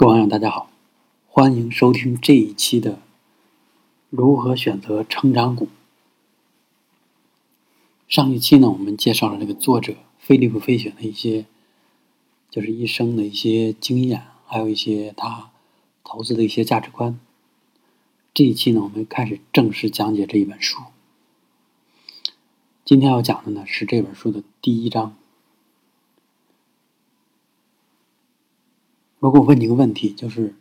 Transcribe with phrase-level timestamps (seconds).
[0.00, 0.70] 各位网友，大家好，
[1.28, 2.92] 欢迎收听这一期的
[4.08, 5.66] 《如何选择成长股》。
[8.08, 11.44] 上一期呢，我们介绍了这个作者菲利普·费雪的一些，
[12.48, 15.50] 就是一生的一些经验，还有一些他
[16.02, 17.20] 投资的一些价值观。
[18.32, 20.80] 这一期呢，我们开始正式讲解这一本书。
[22.86, 25.14] 今天要讲的呢，是这本书的第一章。
[29.20, 30.54] 如果问你个问题，就是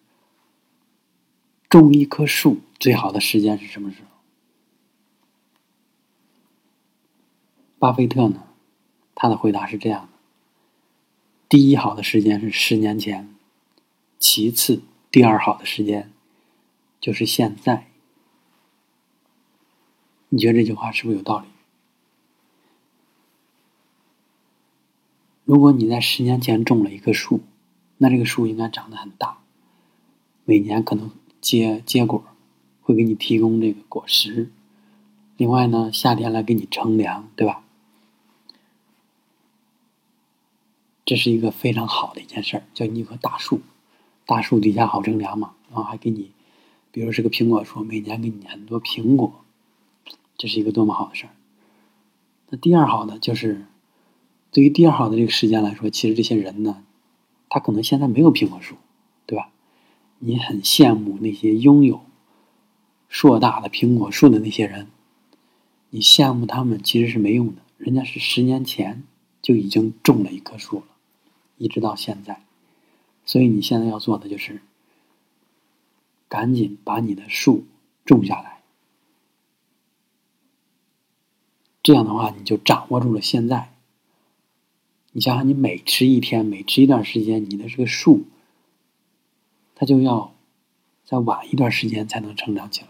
[1.69, 4.09] 种一棵树最好的时间是什么时候？
[7.79, 8.43] 巴菲特呢，
[9.15, 10.09] 他的回答是这样的：
[11.47, 13.33] 第一好的时间是十年前，
[14.19, 16.11] 其次第二好的时间
[16.99, 17.87] 就是现在。
[20.27, 21.47] 你觉得这句话是不是有道理？
[25.45, 27.39] 如果你在十年前种了一棵树，
[28.01, 29.39] 那这个树应该长得很大，
[30.45, 32.23] 每年可能结结果，
[32.81, 34.49] 会给你提供这个果实。
[35.35, 37.61] 另外呢，夏天来给你乘凉，对吧？
[41.03, 43.59] 这是一个非常好的一件事儿，叫你一棵大树，
[44.25, 45.55] 大树底下好乘凉嘛。
[45.67, 46.31] 然后还给你，
[46.93, 49.43] 比如是个苹果树，每年给你很多苹果，
[50.37, 51.31] 这是一个多么好的事儿。
[52.47, 53.65] 那第二好的就是，
[54.53, 56.85] 对于第二好的这个时间来说，其实这些人呢。
[57.49, 58.75] 他可能现在没有苹果树，
[59.25, 59.49] 对吧？
[60.19, 62.01] 你很羡慕那些拥有
[63.07, 64.87] 硕大的苹果树的那些人，
[65.89, 69.03] 你羡慕他们其实是没用的，人家是十年前
[69.41, 70.85] 就已经种了一棵树了，
[71.57, 72.43] 一直到现在。
[73.25, 74.61] 所以你现在要做的就是，
[76.27, 77.65] 赶紧把你的树
[78.05, 78.61] 种下来，
[81.81, 83.73] 这样的话你就掌握住了现在。
[85.11, 88.25] 你想想，你每吃一天，每吃一段时间，你的这个树，
[89.73, 90.33] 它就要
[91.03, 92.89] 再晚一段时间才能成长起来。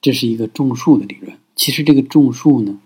[0.00, 1.38] 这是一个种树的理论。
[1.56, 2.80] 其实这个种树呢，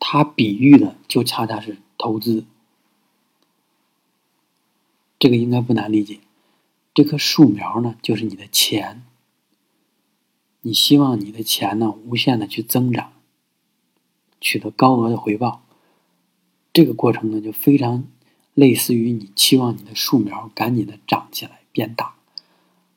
[0.00, 2.44] 它比喻的就恰恰是投资。
[5.20, 6.18] 这个应该不难理解。
[6.92, 9.04] 这棵树苗呢，就是你的钱。
[10.62, 13.12] 你希望你的钱呢，无限的去增长，
[14.40, 15.63] 取得高额的回报。
[16.74, 18.04] 这个过程呢，就非常
[18.52, 22.16] 类似于你期望你的树苗赶紧的长起来、变大，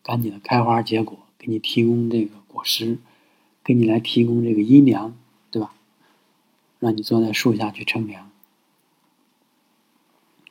[0.02, 2.98] 赶紧的开花结果，给你提供这个果实，
[3.64, 5.16] 给你来提供这个阴凉，
[5.52, 5.76] 对吧？
[6.80, 8.32] 让你坐在树下去乘凉。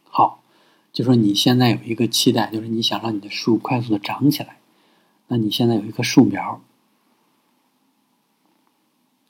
[0.05, 0.41] 好，
[0.93, 4.61] 就说你现在有一个期待，就是你想让你的树快速的长起来，
[5.27, 6.61] 那你现在有一棵树苗，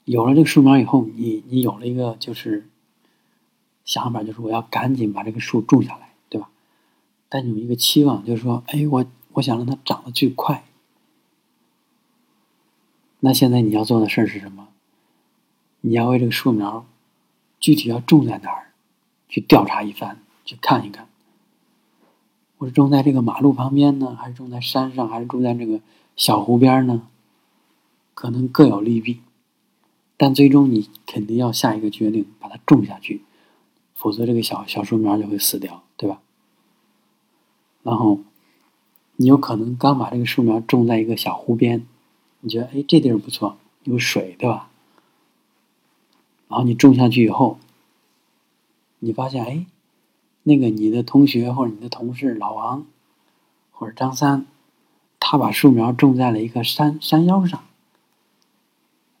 [0.05, 2.69] 有了这个树苗以后，你你有了一个就是。
[3.87, 6.49] 想法就是我要赶紧把这个树种下来，对吧？
[7.29, 10.65] 但有一个期望，就是说，哎，我我想让它长得最快。
[13.21, 14.67] 那现在你要做的事儿是什么？
[15.81, 16.85] 你要为这个树苗
[17.61, 18.73] 具体要种在哪儿
[19.29, 21.07] 去调查一番，去看一看。
[22.57, 25.79] 我是种在这个马路旁边呢，还是种在山上，还是种在这个
[26.17, 27.07] 小湖边呢？
[28.13, 29.21] 可能各有利弊，
[30.17, 33.21] 但最终你肯定要下一个决定，把它种下去。
[33.97, 36.21] 否则，这个小小树苗就会死掉，对吧？
[37.81, 38.19] 然后，
[39.15, 41.87] 你有可能刚把这个树苗种在一个小湖边，
[42.41, 44.69] 你觉得哎，这地儿不错，有水，对吧？
[46.47, 47.57] 然后你种下去以后，
[48.99, 49.65] 你发现哎，
[50.43, 52.85] 那个你的同学或者你的同事老王
[53.71, 54.45] 或者张三，
[55.19, 57.63] 他把树苗种在了一个山山腰上，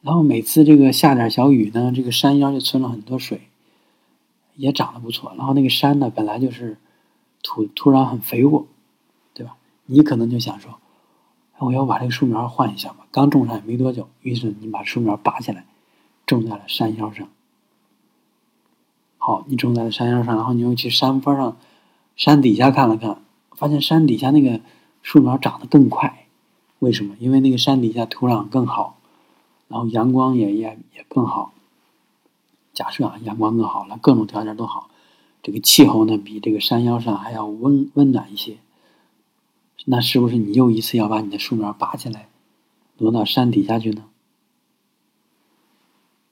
[0.01, 3.41] 然后每次这个下点小雨呢，这个山腰就存了很多水。
[4.57, 6.77] 也长得不错，然后那个山呢，本来就是
[7.41, 8.67] 土土壤很肥沃，
[9.33, 9.55] 对吧？
[9.85, 10.79] 你可能就想说，
[11.59, 13.07] 我要把这个树苗换一下吧。
[13.11, 15.65] 刚种上也没多久，于是你把树苗拔起来，
[16.25, 17.29] 种在了山腰上。
[19.17, 21.57] 好，你种在了山腰上，然后你又去山坡上、
[22.15, 23.21] 山底下看了看，
[23.55, 24.59] 发现山底下那个
[25.01, 26.25] 树苗长得更快。
[26.79, 27.15] 为什么？
[27.19, 28.97] 因为那个山底下土壤更好，
[29.67, 31.53] 然后阳光也也也更好。
[32.77, 34.91] 假设啊，阳光更好了，各种条件都好，
[35.41, 38.59] 这个气候呢比这个山腰上还要温温暖一些。
[39.85, 42.29] 那是不是你又一次要把你的树苗拔起来，
[42.99, 44.05] 挪到山底下去呢？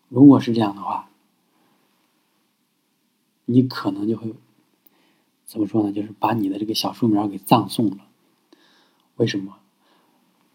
[0.08, 1.10] 如果是这样的话，
[3.46, 4.36] 你可能就会
[5.46, 5.92] 怎么说呢？
[5.92, 8.06] 就是把你的这个小树苗给葬送了。
[9.16, 9.56] 为什么？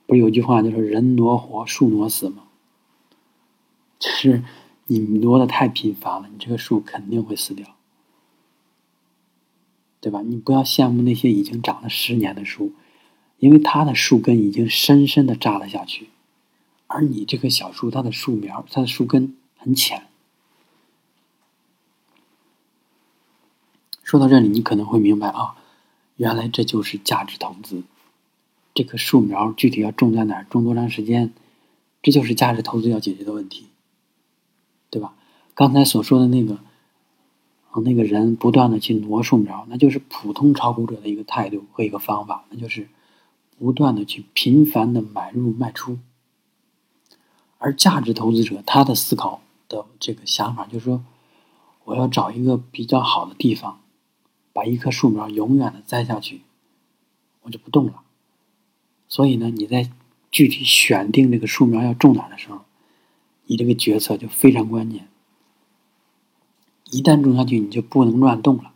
[0.07, 2.45] 不是有句话就是“人挪活，树挪死”吗？
[3.99, 4.45] 就是。
[4.99, 7.77] 你挪的太频繁了，你这个树肯定会死掉。
[10.01, 10.23] 对吧？
[10.23, 12.73] 你不要羡慕那些已经长了十年的树，
[13.39, 16.09] 因为它的树根已经深深的扎了下去，
[16.87, 20.07] 而你这棵小树，它的树苗、它的树根很浅。
[24.03, 25.55] 说到这里，你可能会明白啊，
[26.17, 27.85] 原来这就是价值投资。
[28.75, 31.33] 这棵树苗具体要种在哪儿，种多长时间，
[32.03, 33.67] 这就是价值投资要解决的问题，
[34.91, 35.15] 对吧？
[35.55, 36.59] 刚才所说的那个。
[37.85, 42.89] 那个人不断的去挪树苗，那就是普通炒股者的一个态度和一个方法，那就是
[43.61, 46.01] 不断的去频繁的买入卖出。
[47.59, 51.05] 而价值投资者他的思考的这个想法就是说，
[51.85, 53.81] 我要找一个比较好的地方，
[54.53, 56.41] 把一棵树苗永远的栽下去，
[57.43, 58.03] 我就不动了。
[59.07, 59.89] 所以呢，你在
[60.33, 62.65] 具体选定这个树苗要种哪的时候，
[63.51, 65.09] 你这个决策就非常关键。
[66.93, 68.73] 一旦种下去，你就不能乱动了。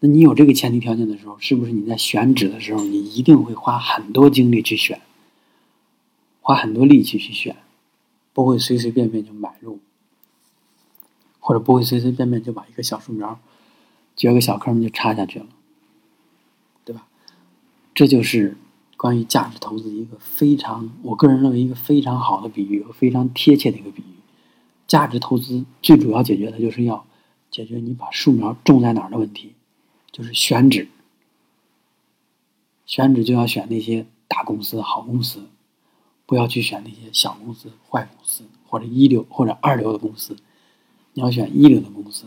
[0.00, 5.00] 那你有这个前提条件的时候，是不是你在选址的时候，你一定会花很多精力去选，
[6.42, 7.56] 花很多力气去选，
[8.34, 9.80] 不会随随便便就买入，
[11.40, 13.40] 或者不会随随便便就把一个小树苗
[14.14, 15.46] 掘个小坑就插下去了，
[16.84, 17.06] 对吧？
[17.94, 18.58] 这就是
[19.02, 24.14] 关于价值投资一个非常，我个人认为一个非常好的比喻和非常贴切的一个比喻。
[24.86, 27.04] 价值投资最主要解决的就是要
[27.50, 29.54] 解决你把树苗种在哪儿的问题，
[30.12, 30.86] 就是选址。
[32.86, 35.46] 选址就要选那些大公司、好公司，
[36.24, 40.36] 不要去选那些小公司、坏公司或者一流或者二流的公司。
[41.14, 42.26] 你要选一流的公司。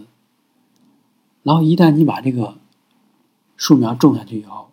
[1.41, 2.57] 然后一旦你把这个
[3.55, 4.71] 树苗种下去以后，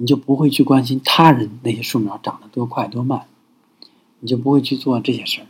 [0.00, 3.26] 你就不会去关心他人那些树苗长得多快多慢，
[4.20, 5.46] 你就不会去做这些事儿。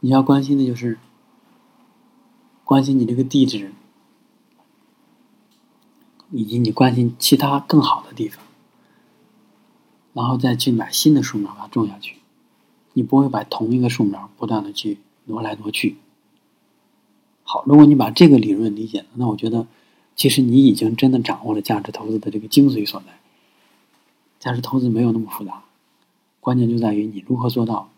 [0.00, 0.98] 你要关心的就是
[2.64, 3.70] 关心你这个地址，
[6.32, 8.44] 以及你关心其他更好的地方，
[10.12, 12.16] 然后再去买新的树苗把它种下去。
[12.94, 15.98] 你不会把同一个树苗不断的去挪来挪去。
[17.44, 19.68] 好，如果你把这个理论理解了，那我觉得
[20.16, 23.06] 其实你已经真的掌握了价值投资的这个精髓所在。
[24.38, 25.64] 价值投资没有那么复杂，
[26.40, 27.90] 关键就在于你如何做到。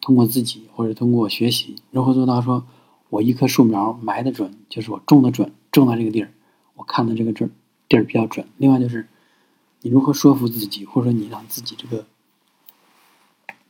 [0.00, 2.64] 通过自己或者通过学习，如何做到说，
[3.10, 6.32] 我一棵树苗埋的准，就是我种的准，种到这个地儿，
[6.76, 7.46] 我看的这个地
[7.88, 8.46] 地儿比较准。
[8.56, 9.06] 另外就是，
[9.82, 12.06] 你如何说服自己，或者说你让自己这个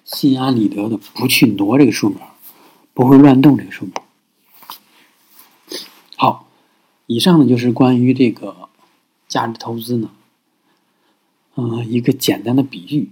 [0.05, 2.35] 心安理得的不去挪这个树苗，
[2.95, 4.05] 不会乱动这个树苗。
[6.17, 6.47] 好，
[7.07, 8.69] 以上呢就是关于这个
[9.27, 10.11] 价值投资呢，
[11.61, 13.11] 嗯，一个简单的比喻。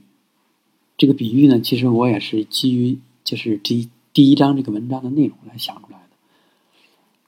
[0.97, 6.17] 这个比喻呢，其实我也是基于就是第第一章这个文章的内容来想出来的。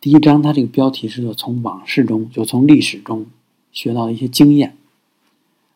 [0.00, 3.26] 第一章它这个标题是说从往事中，就从历史中
[3.72, 4.76] 学到的一些经验，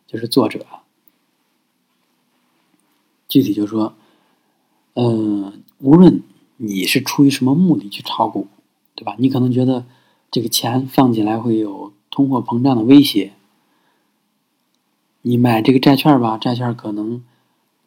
[0.06, 0.64] 就是作者
[3.28, 3.94] 具体就说，
[4.94, 6.22] 嗯，无论
[6.58, 8.46] 你是出于什么目的去炒股，
[8.94, 9.16] 对吧？
[9.18, 9.86] 你可能觉得
[10.30, 13.32] 这个钱放进来会有通货膨胀的威胁，
[15.22, 17.24] 你买这个债券吧，债券可能。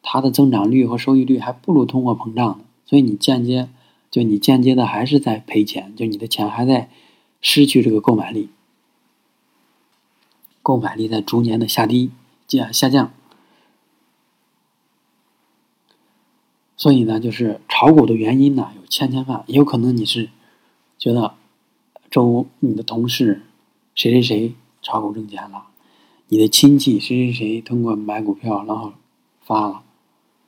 [0.08, 3.70] 它的增长率和收益率还不如通货膨胀呢，所以你间接
[4.12, 6.92] 就你间接的还是在赔钱，就你的钱还在
[7.42, 8.50] 失去这个购买力，
[10.62, 12.12] 购买力在逐年的下低、
[12.46, 13.12] 降下降。
[16.78, 20.30] 所以呢，就是炒股的原因呢有千千万，也有可能你是
[21.00, 21.34] 觉得
[22.12, 23.42] 周你的同事
[23.96, 25.66] 谁谁谁炒股挣钱了，
[26.28, 28.94] 你的亲戚谁谁谁通过买股票然后
[29.42, 29.84] 发了。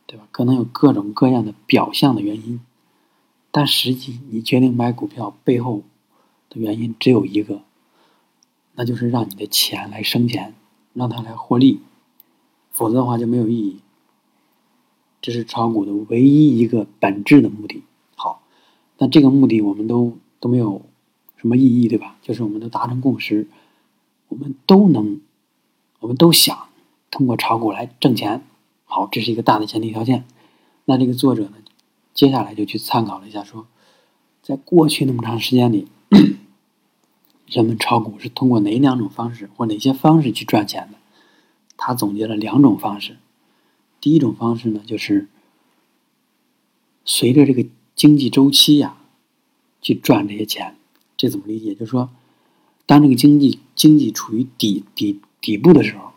[0.09, 0.25] 对吧？
[0.31, 2.61] 可能有各种各样的表象的原因，
[3.51, 5.83] 但实际你决定买股票背后
[6.49, 7.61] 的原因只有一个，
[8.75, 10.53] 那就是让你的钱来生钱，
[10.93, 11.81] 让它来获利，
[12.71, 13.81] 否则的话就没有意义。
[15.21, 17.83] 这是炒股的唯一一个本质的目的。
[18.15, 18.41] 好，
[18.99, 20.83] 那这个目的我们都都没有
[21.35, 22.15] 什么意义，对吧？
[22.21, 23.49] 就是我们都达成共识，
[24.29, 25.19] 我们都能，
[25.99, 26.69] 我们都想
[27.11, 28.43] 通过炒股来挣钱。
[28.85, 30.25] 好，这是一个大的前提条件。
[30.85, 31.55] 那这个作者呢，
[32.13, 33.67] 接下来就去参考了一下，说，
[34.41, 35.87] 在过去那么长时间里，
[37.45, 40.97] 人们炒股是通过哪两种方式或哪些方式去赚钱的？
[41.75, 43.17] 他总结了两种方式。
[43.99, 45.27] 第一种方式呢，就是
[47.03, 48.97] 随着这个经济周期呀，
[49.81, 50.75] 去赚这些钱。
[51.17, 51.73] 这怎么理解？
[51.73, 52.09] 就是说，
[52.85, 56.07] 当这个经济经济处于底底底部的时候。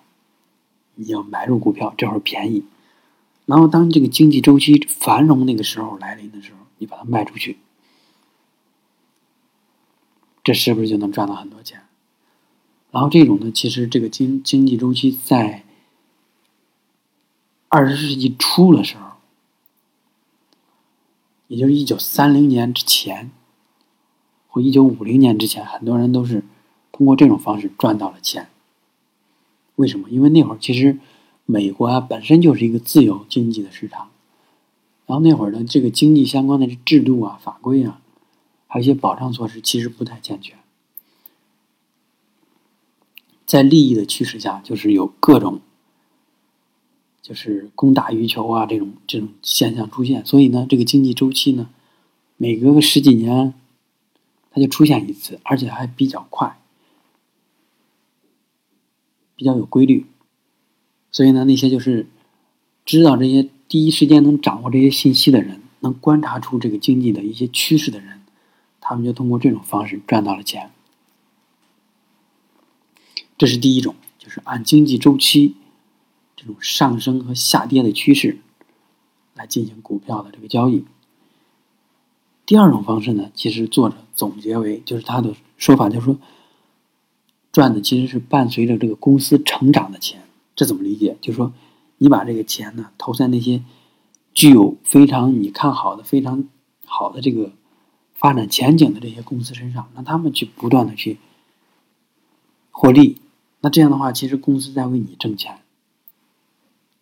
[0.97, 2.63] 你要买入股票，这会儿便宜，
[3.47, 7.57] 然后当这个经济周期繁荣那个时候来临的时候，你把它卖出去，
[10.45, 11.81] 这是不是就能赚到很多钱？
[12.91, 15.65] 然后这种呢，其实这个经经济周期在
[17.69, 19.13] 二十世纪初的时候，
[21.47, 23.31] 也就是一九三零年之前
[24.49, 26.45] 或一九五零年之前，很多人都是
[26.93, 28.51] 通过这种方式赚到了钱。
[29.81, 30.11] 为什么？
[30.11, 30.99] 因为那会儿其实
[31.47, 34.11] 美国啊本身就是一个自由经济的市场，
[35.07, 38.03] 然后那会儿的这个经济相关的制度啊、法规啊，
[38.67, 40.59] 还有一些保障措施其实不太健全。
[43.47, 45.61] 在利益的驱使下，就是有各种
[47.23, 50.27] 就是供大于求啊这种这种现象出现。
[50.27, 51.71] 所以呢，这个经济周期呢，
[52.37, 53.55] 每隔个十几年
[54.51, 56.60] 它就出现一次，而且还比较快。
[59.41, 60.05] 比较有规律，
[61.11, 62.07] 所以呢，那些就是
[62.85, 68.21] 知道这些第一时间能掌握这些信息的人，能观察出这个经济的一些趋势的人，
[68.83, 70.71] 他们就通过这种方式赚到了钱。
[73.39, 75.55] 这是第一种，就是按经济周期
[76.37, 78.41] 这种上升和下跌的趋势
[79.35, 80.85] 来进行股票的这个交易。
[82.45, 86.19] 第二种方式呢，其实作者总结为，就是他的说法，就是说。
[87.53, 90.23] 赚的其实是伴随着这个公司成长的钱，
[90.55, 91.17] 这怎么理解？
[91.21, 91.53] 就是说，
[91.99, 93.63] 你把这个钱呢投在那些
[94.33, 96.49] 具有非常你看好的、非常
[96.85, 97.53] 好的这个
[98.15, 101.19] 发展前景的这些公司身上，让他们去不断的去
[102.71, 103.21] 获利。
[103.61, 105.59] 那这样的话，其实公司在为你挣钱。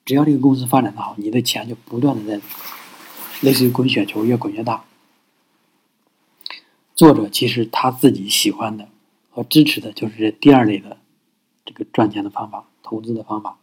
[0.06, 2.44] 只要这个公司发展的好，你的钱就不断的在
[3.42, 4.84] 类似于滚雪球，越滚越大。
[6.94, 8.88] 作者其实他自己喜欢的。
[9.38, 10.96] 和支持的就是这第二类的
[11.64, 13.56] 这个赚钱的方法、投资的方法，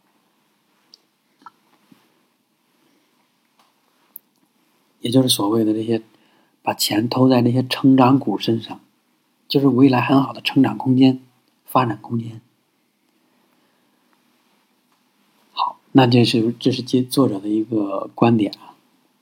[5.02, 6.00] 也就是所谓的这些
[6.62, 8.80] 把钱投在那些成长股身上，
[9.48, 11.20] 就是未来很好的成长空间、
[11.66, 12.40] 发展空间。
[15.52, 18.72] 好，那这是这是接作者的一个观点啊，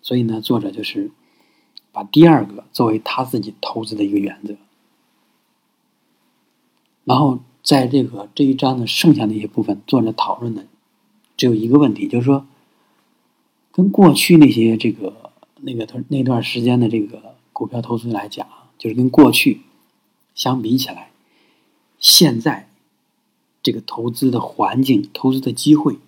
[0.01, 1.11] 所以呢，作者就是
[1.91, 4.55] 把第二个作为他自己投资的一个原则。
[7.05, 10.67] 然后，在这个这一章的剩下那些部分，作者讨论的
[11.37, 12.47] 只有一个问题，就是说，
[13.73, 15.31] 跟过去那些这个
[15.61, 18.47] 那个他那段时间的这个股票投资来讲，
[18.79, 19.61] 就是跟过去
[20.35, 21.11] 相比起来，
[21.99, 22.71] 现在
[23.63, 25.99] 这个投资的环境、投资的机会，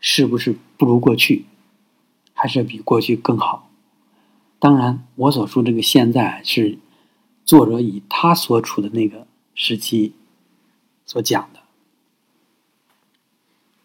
[0.00, 1.46] 是不是不如过去，
[2.34, 3.70] 还是比过去更好？
[4.58, 6.78] 当然，我所说这个现在是
[7.46, 9.26] 作者以他所处的那个。
[9.54, 10.14] 时期
[11.06, 11.60] 所讲的，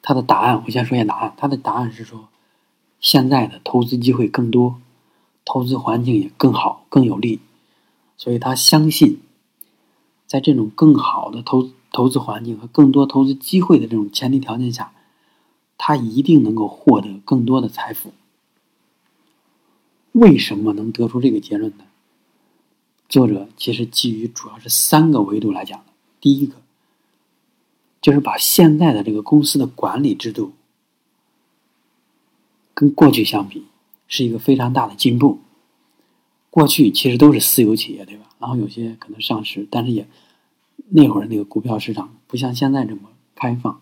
[0.02, 1.34] 他的答案，我先说一下答案。
[1.38, 2.28] 他的答案是说，
[3.00, 4.82] 现在的投资机会更多，
[5.46, 7.40] 投资环境也更好、更有利，
[8.18, 9.22] 所以他相信，
[10.26, 14.94] 在这种更好的投投资环境和更多投资机会的这种前提条件下，
[15.78, 18.14] 他一定能够获得更多的财富。
[20.12, 21.86] 为什么能得出这个结论呢？
[23.10, 25.86] 作者其实基于主要是三个维度来讲的。
[26.22, 26.56] 第一个，
[28.01, 30.54] 就是把现在的这个公司的管理制度
[32.75, 33.66] 跟过去相比，
[34.08, 35.39] 是一个非常大的进步。
[36.51, 38.25] 过去其实都是私有企业，对吧？
[38.38, 40.08] 然后有些可能上市，但是也
[40.89, 43.82] 那会儿那个股票市场不像现在这么开放，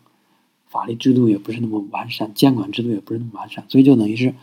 [0.68, 4.34] 法律制度也不是那么完善，监管制度也不是那么完善，所以就等于是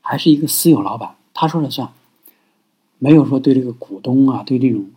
[0.00, 1.92] 还是一个私有老板，他说了算。
[3.02, 4.90] 没有说对这个股东啊，对这种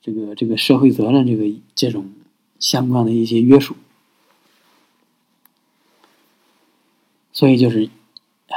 [0.00, 2.06] 这个这个社会责任这个这种
[2.58, 3.76] 相关的一些约束，
[7.34, 7.90] 所以就是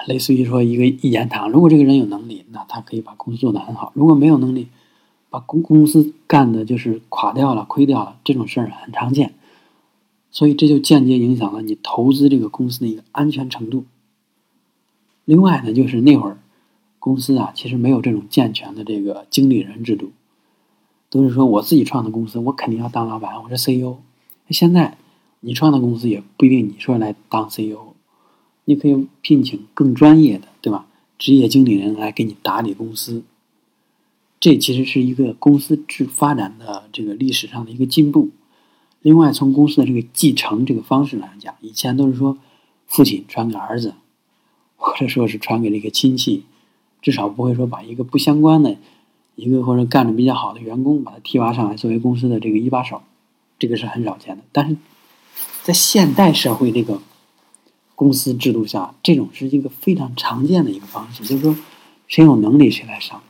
[0.08, 1.52] 类似于说一个一言堂。
[1.52, 4.70] 如果这个人有能力，那他可以把公司做得很好；如果没有能力，
[5.30, 9.34] 把公公司干的就是垮掉了、亏掉了，这种事儿很常见。
[10.32, 13.84] 所以这就间接影响了你投资这个公司的一个安全程度。
[15.26, 16.38] 另外呢，就是那会儿。
[17.06, 20.12] 公司啊，其实没有这种健全的这个经理人制度，
[21.12, 23.98] 都是说我自己创的公司，我肯定要当老板，我是 CEO。
[24.50, 24.98] 现在
[25.40, 27.94] 你创的公司也不一定你说来当 CEO，
[28.64, 30.88] 你可以聘请更专业的，对吧？
[31.20, 33.22] 职业经理人来给你打理公司。
[34.40, 38.32] 这其实是一个公司制发展的这个历史上的一个进步。
[39.04, 42.40] 另外，从公司的这个继承这个方式来讲，以前都是说
[42.88, 43.94] 父亲传给儿子，
[44.76, 46.46] 或者说是传给这个亲戚。
[47.06, 48.76] 至少不会说把一个不相关的，
[49.36, 53.04] 一个或者干的比较好的员工把他提拔上来作为公司的这个一把手，
[53.60, 54.44] 这个是很少见的。
[54.52, 54.76] 但是
[55.62, 57.00] 在现代社会这个
[57.94, 61.56] 公司制度下，这种是一个非常常见的一个方式，就是说
[62.08, 63.22] 谁有能力谁来上，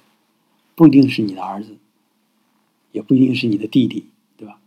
[0.74, 1.76] 不一定是你的儿子，
[2.94, 4.06] 也不一定是你的弟弟，
[4.38, 4.58] 对吧？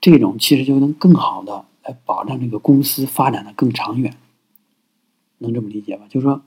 [0.00, 4.16] 这种其实就能更好的来保障这个公司发展的更长远，
[5.36, 6.06] 能这么理解吧？
[6.08, 6.40] 就是说，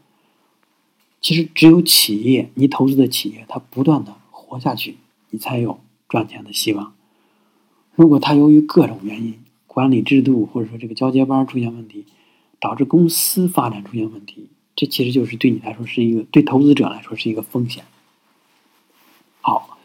[1.22, 4.98] 其实只有企业你投资的企业，它不断的活下去，
[5.30, 6.94] 你才有赚钱的希望。
[7.94, 12.06] 如果它由于各种原因，管理制度或者说这个交接班出现问题，
[12.60, 17.86] 导致公司发展出现问题，这其实就是对你来说是一个对投资者来说是一个风险。
[19.42, 19.78] 好，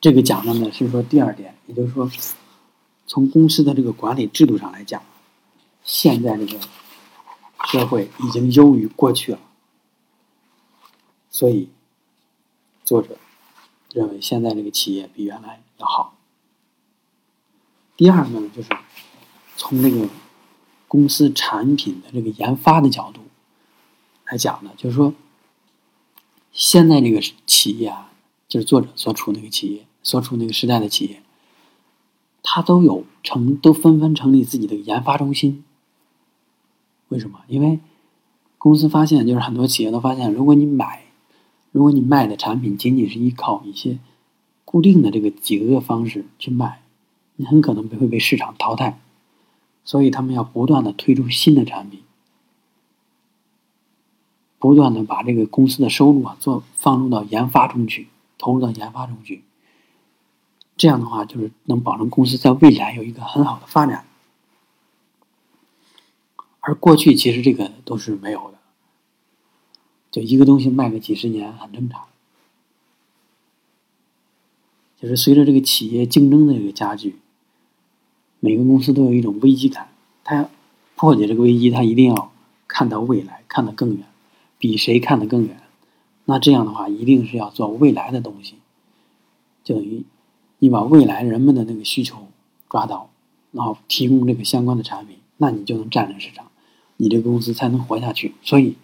[0.00, 2.08] 这个讲的呢是说第二点，也就是说，
[3.06, 5.02] 从公司的这个管理制度上来讲，
[5.82, 6.58] 现在这个
[7.66, 9.38] 社会已经优于过去了，
[11.34, 11.68] 所以
[12.84, 13.18] 作者
[13.92, 16.16] 认为现在这个企业比原来要好。
[17.96, 18.68] 第二个呢，就是
[19.56, 20.08] 从这个
[20.86, 23.20] 公司产品的这个研发的角度
[24.26, 25.12] 来讲呢，就是说，
[26.52, 28.12] 现在这个企业啊，
[28.46, 31.20] 就是作者所处那个企业，所处那个时代的企业，
[32.44, 35.64] 它都有成，都纷纷成立自己的研发中心。
[37.08, 37.40] 为什么？
[37.48, 37.80] 因为
[38.56, 41.03] 公司发现，就是很多企业都发现，如果你买，
[41.74, 43.98] 如果你卖的产品仅仅是依靠一些
[44.64, 46.82] 固定的这个几个方式去卖。
[47.36, 49.00] 你很可能会被市场淘汰，
[49.84, 52.00] 所以他们要不断的推出新的产品，
[54.60, 58.06] 不断的把这个公司的收入啊做放入到研发中去，
[58.38, 59.42] 投入到研发中去。
[60.76, 64.04] 这样的话，就是能保证公司在未来有一个很好的发展。
[66.60, 68.58] 而过去其实这个都是没有的，
[70.14, 72.04] 就一个东西卖个几十年很正常。
[75.00, 77.16] 就是随着这个企业竞争的这个加剧。
[78.38, 79.88] 每个公司都有一种危机感，
[80.22, 80.50] 他要
[80.94, 82.30] 破解这个危机，他一定要
[82.68, 84.04] 看到未来，看得更远，
[84.58, 85.60] 比谁看得更远。
[86.26, 88.54] 那这样的话，一定是要做未来的东西，
[89.64, 90.04] 就等于
[90.60, 92.28] 你把未来人们的那个需求
[92.68, 93.10] 抓到，
[93.50, 96.52] 然后提供这个相关的产品，那你就能占领市场，
[96.98, 98.34] 你这个公司才能活下去。
[98.42, 98.76] 所以，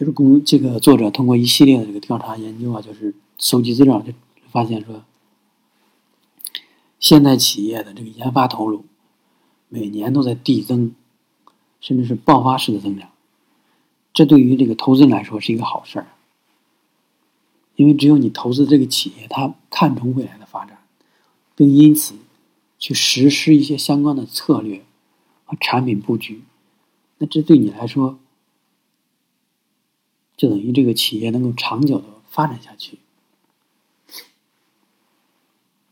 [0.00, 4.14] 就是公这个作者通过一系列的这个调查研究啊，就是收集资料，就
[4.50, 5.04] 发现说。
[6.98, 8.86] 现代企业的这个研发投入
[9.68, 10.94] 每年都在递增，
[11.82, 13.10] 甚至是爆发式的增长。
[14.14, 16.06] 这对于这个投资人来说是一个好事儿，
[17.76, 20.78] 因为只有你投资这个企业，他看重未来的发展，
[21.54, 22.14] 并因此
[22.78, 24.82] 去实施一些相关的策略
[25.44, 26.42] 和产品布局，
[27.18, 28.18] 那这对你来说，
[30.40, 32.98] 就等于这个企业能够长久的发展下去。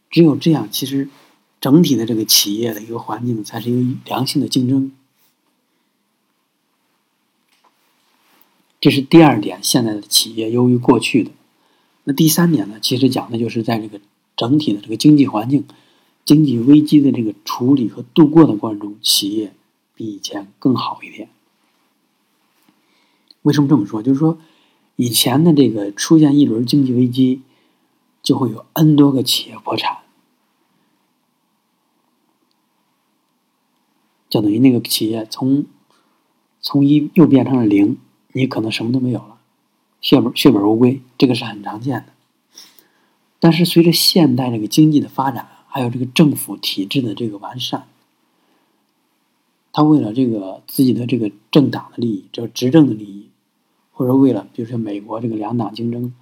[0.09, 1.11] 只有这样，其实
[1.61, 4.91] 整体的这个企业的一个环境才是一个良性的竞争。
[8.81, 11.31] 这是第二点，现在的企业优于过去的。
[12.05, 12.79] 那第三点呢？
[12.81, 14.01] 其实讲的就是在这个
[14.35, 15.67] 整体的这个经济环境、
[16.25, 19.53] 经济危机的这个处理和度过的过程中，企业
[19.95, 21.29] 比以前更好一点。
[23.49, 24.03] 为什么这么说？
[24.03, 24.39] 就是说，
[24.97, 27.43] 以前的这个出现一轮经济危机。
[28.21, 29.99] 就会有 N 多个企业破产，
[34.29, 35.65] 就等于那个企业从
[36.61, 37.97] 从一又变成了零，
[38.33, 39.39] 你可能什么都没有了，
[40.03, 42.07] 血本血本无归，这个是很常见的。
[43.39, 47.87] 但是随着现代这个经济的发展，还有这个政府体制的这个完善，
[49.73, 53.28] 他为了这个自己的这个政党的利益，这个执政的利益，
[53.99, 56.15] 或者为了比如说美国这个两党竞争。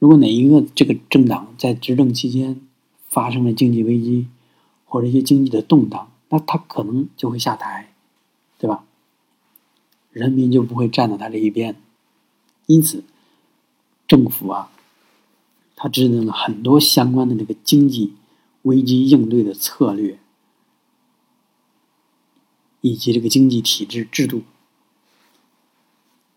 [0.00, 2.60] 如果哪一个这个政党在执政期间
[3.08, 4.26] 发生了经济危机
[4.84, 7.94] 或者一些经济的动荡，那他可能就会下台，
[8.58, 8.84] 对吧？
[10.10, 11.76] 人民就不会站在他这一边。
[12.66, 13.04] 因此，
[14.08, 14.72] 政府啊，
[15.76, 18.14] 他制定了很多相关的这个经济
[18.62, 20.18] 危机应对的策略，
[22.80, 24.42] 以及这个经济体制制度。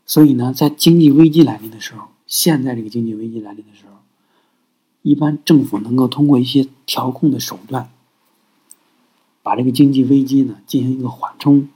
[0.09, 2.07] 所以呢，在经济危机来临的时候。
[2.25, 3.93] 现在这个经济危机来临的时候，
[5.03, 7.91] 一般政府能够通过一些调控的手段，
[9.43, 11.69] 把这个经济危机呢进行一个缓冲。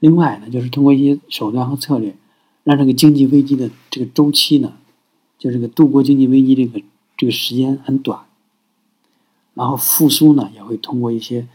[0.00, 2.16] 另外呢，就是通过一些手段和策略，
[2.64, 4.76] 让这个经济危机的这个周期呢，
[5.38, 6.82] 就这个度过经济危机这个
[7.16, 8.24] 这个时间很短。
[9.54, 11.46] 然后复苏呢，也会通过一些，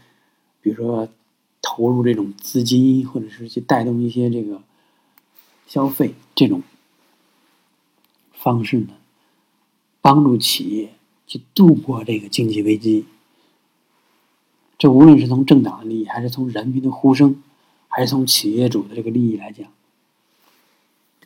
[0.62, 1.08] 比如说
[1.60, 4.62] 投入这种资金，或者是去带动一些这个
[5.70, 6.62] 消费这种。
[8.32, 8.94] 方式呢，
[10.00, 10.94] 帮助企业
[11.26, 13.04] 去度过这个经济危机。
[14.78, 17.42] 这无论是从政党的利益，还是从人民的呼声，
[17.86, 19.68] 还是从企业主的这个利益来讲，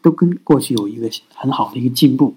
[0.03, 2.35] 都跟过去有一个很好的一个进步。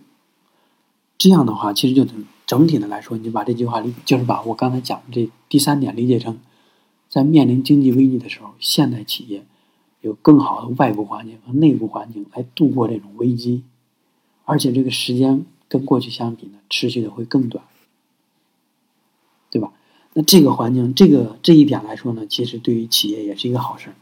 [1.18, 6.38] 这样的话，其实就整整体的来说，你就把这句话理，就是把我刚才讲的这第三点理解成，
[7.10, 9.44] 在面临经济危机的时候，现代企业
[10.08, 13.64] 有更好的外部环境和内部环境来度过这种危机，
[14.46, 17.64] 而且这个时间跟过去相比呢，持续的会更短，
[19.52, 19.74] 对吧？
[20.14, 23.94] 那这个环境，这个这一点来说呢，其实对于企业也是一个好事，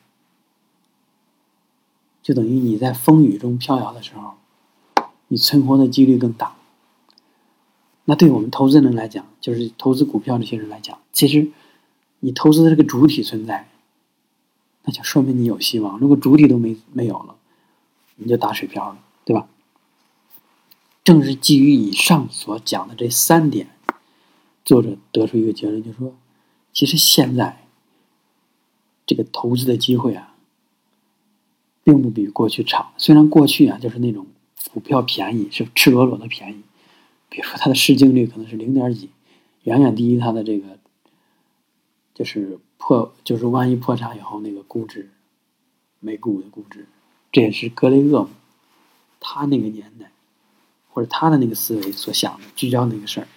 [2.24, 4.36] 就等于你在风雨中飘摇的时候，
[5.28, 6.56] 你存活的几率更大。
[8.06, 11.50] 那对我们投资人来讲，就是投资股票这些人来讲，其实
[12.20, 13.68] 你投资的这个主体存在，
[14.86, 16.00] 那就说明你有希望。
[16.00, 17.36] 如果主体都没没有了，
[18.16, 19.48] 你就打水漂了，对吧？
[21.04, 23.70] 正是基于以上所讲的这三点，
[24.64, 26.16] 作者得出一个结论，就是说，
[26.74, 27.68] 其实现在
[29.06, 30.36] 这个投资的机会啊，
[31.84, 32.92] 并不比过去差。
[32.98, 34.26] 虽然过去啊，就是那种
[34.74, 36.62] 股票便宜，是赤裸裸的便宜。
[37.30, 39.10] 比如说，它的市净率可能是零点几，
[39.64, 40.80] 远远低于它的这个，
[42.14, 45.10] 就是破，就是万一破产以后那个估值，
[46.00, 46.88] 每股的估值，
[47.32, 48.30] 这也是格雷厄姆
[49.20, 50.12] 他那个年代
[50.90, 53.28] 或者他的那个思维所想的聚焦那个事儿。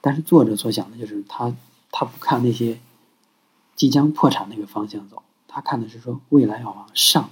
[0.00, 1.54] 但是作者所想的就是他
[1.90, 2.78] 他不看那些
[3.76, 7.30] 即将破产那个方向走，他看的是说未来要往上，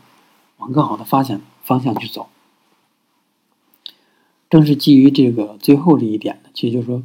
[0.59, 2.29] 往更好的发展方向去走。
[4.49, 7.03] 正是基于这个最后这一点呢，其实就是说，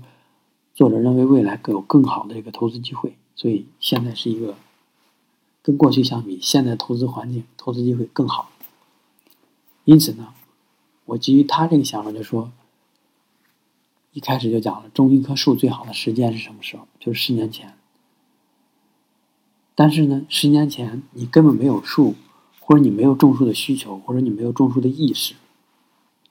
[0.74, 4.56] 作者认为未来更有更好的一个投资机会，所以现在是一个
[5.62, 8.50] 跟过去相比，现在投资环境、投资机会更好。
[9.84, 10.34] 因此呢，
[11.06, 12.52] 我基于他这个想法，就说
[14.14, 16.88] 一开始就讲了，种一棵树最好的时间是什么时候？
[17.00, 17.76] 就是十年前。
[19.76, 22.16] 但是呢，十年前你根本没有树，
[22.62, 25.36] 或者你没有种树的需求，或者你没有种树的意识。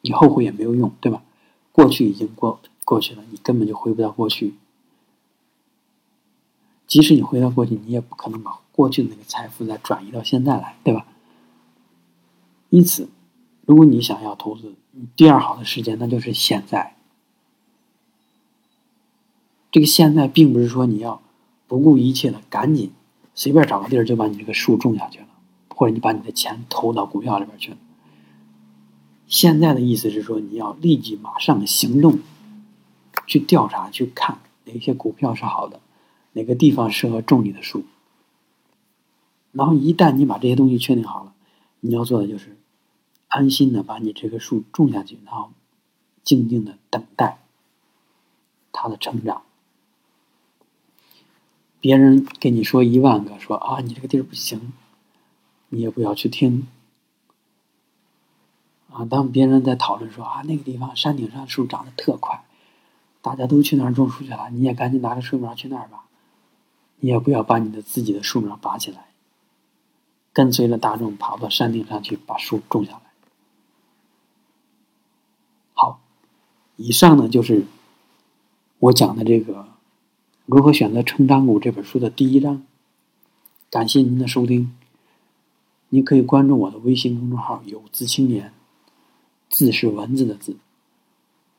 [0.01, 1.23] 你后悔也没有用，对吧？
[1.71, 4.55] 过去已经过过去了，你根本就回不到过去。
[6.95, 11.05] 即使你回到过去，你也不可能把过去的那个财富再转移到现在来，对吧？
[12.71, 13.09] 因此，
[13.67, 14.77] 如果你想要投资，
[15.17, 16.95] 第二好的时间那就是现在。
[19.73, 21.21] 这个现在并不是说你要
[21.67, 22.93] 不顾一切的赶紧
[23.35, 25.27] 随便找个地儿就把你这个树种下去了，
[25.71, 27.77] 或者你把你的钱投到股票里边去了。
[29.27, 32.21] 现在的意思是说，你要立即马上行动，
[33.27, 35.81] 去调查、去看哪些股票是好的，
[36.35, 37.85] 哪个地方适合种你的树。
[39.53, 41.33] 然后一旦你把这些东西确定好了，
[41.81, 42.59] 你要做的就是
[43.29, 45.51] 安心的把你这棵树种下去，然后
[46.23, 47.39] 静静的等待
[48.73, 49.43] 它的成长。
[51.81, 54.73] 别人跟你说一万个说啊，你这个地儿不行，
[55.69, 56.67] 你也不要去听。
[58.91, 62.45] 啊，当别人在讨论说啊，那个地方山顶上树长得特快，
[63.21, 66.07] 大家都去那儿种树去了，你也赶紧拿着树苗去那儿吧。
[67.05, 69.09] 你也不要把你的自己的树苗拔起来，
[70.33, 73.01] 跟随着大众跑到山顶上去把树种下来。
[75.75, 76.01] 好，
[76.77, 77.67] 以上呢就是
[78.79, 79.69] 我讲的这个
[80.47, 82.65] 如何选择成长股这本书的第一章。
[83.69, 84.75] 感谢您的收听，
[85.91, 88.55] 您可以关注我的微信公众号“有字青年”。
[89.51, 90.57] 字是文字的字，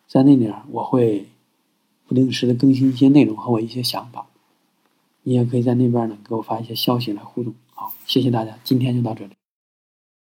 [0.08, 1.30] 在那里我会
[2.08, 4.26] 不定时的更新一些内容和我一些想法，
[5.28, 7.54] 你也可以在那边呢给我发一些消息来互动。
[7.74, 9.34] 好，谢谢大家，今天就到这里。